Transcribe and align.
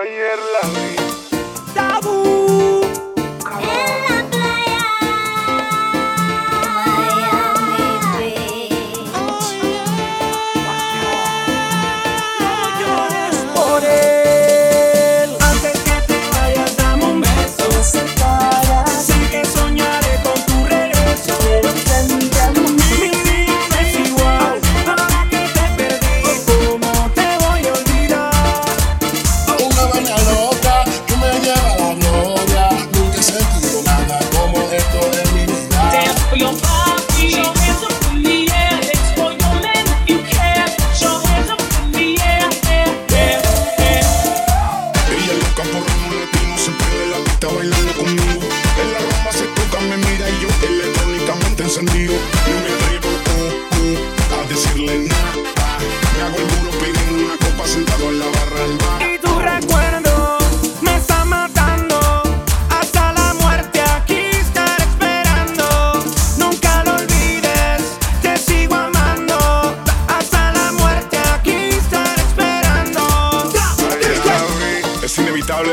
ayer 0.00 0.38
la 0.52 0.68
vi. 0.70 1.13
bailando 47.48 47.92
conmigo. 47.94 48.40
En 48.80 48.92
la 48.92 49.32
se 49.32 49.44
toca, 49.44 49.80
me 49.80 49.96
mira 49.96 50.28
y 50.30 50.40
yo 50.40 50.48
electrónicamente 50.66 51.62
encendido. 51.62 52.14
No 52.46 52.54
me 52.60 52.74
a 54.34 54.48
decirle 54.48 54.98
nada. 55.08 55.32
Me 56.16 56.22
hago 56.22 56.36
el 56.36 57.24
una 57.24 57.36
copa 57.36 57.66
sentado 57.66 58.08
en 58.08 58.18
la 58.18 58.26
barra 58.26 58.64
bar. 58.78 59.02
Y 59.02 59.18
tu 59.18 59.38
recuerdo 59.38 60.38
me 60.80 60.96
está 60.96 61.24
matando. 61.24 62.22
Hasta 62.70 63.12
la 63.12 63.34
muerte 63.34 63.80
aquí 63.80 64.20
estar 64.40 64.80
esperando. 64.80 66.04
Nunca 66.38 66.84
lo 66.84 66.94
olvides, 66.96 67.82
te 68.22 68.36
sigo 68.38 68.74
amando. 68.74 69.76
Hasta 70.08 70.52
la 70.52 70.72
muerte 70.72 71.18
aquí 71.34 71.54
estar 71.76 72.18
esperando. 72.18 73.52
Es 75.02 75.18
inevitable, 75.18 75.72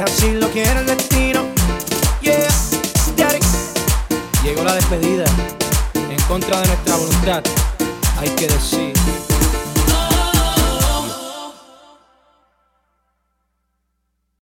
Ah, 0.00 0.04
si 0.06 0.26
así 0.26 0.32
lo 0.34 0.48
quiere 0.50 0.78
el 0.78 0.86
destino, 0.86 1.44
yeah. 2.20 2.36
Llegó 4.44 4.62
la 4.62 4.74
despedida 4.74 5.24
en 5.94 6.20
contra 6.28 6.60
de 6.60 6.68
nuestra 6.68 6.96
voluntad, 6.96 7.42
hay 8.20 8.28
que 8.30 8.46
decir. 8.46 9.27